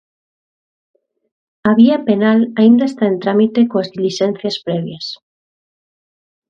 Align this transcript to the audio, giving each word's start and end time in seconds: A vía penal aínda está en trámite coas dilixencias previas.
A 1.69 1.71
vía 1.79 1.97
penal 2.07 2.39
aínda 2.59 2.85
está 2.87 3.05
en 3.11 3.17
trámite 3.23 3.61
coas 3.71 3.91
dilixencias 3.95 4.55
previas. 4.65 5.05